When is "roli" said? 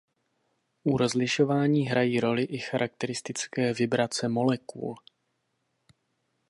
2.19-2.43